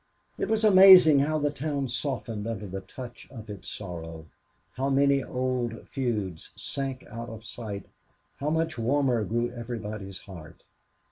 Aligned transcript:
It 0.39 0.49
was 0.49 0.63
amazing 0.63 1.19
how 1.19 1.37
the 1.37 1.51
town 1.51 1.87
softened 1.87 2.47
under 2.47 2.65
the 2.65 2.81
touch 2.81 3.27
of 3.29 3.51
its 3.51 3.69
sorrow, 3.69 4.25
how 4.73 4.89
many 4.89 5.23
old 5.23 5.87
feuds 5.87 6.49
sank 6.55 7.05
out 7.07 7.29
of 7.29 7.45
sight, 7.45 7.85
how 8.37 8.49
much 8.49 8.79
warmer 8.79 9.23
grew 9.23 9.51
everybody's 9.51 10.17
heart. 10.17 10.63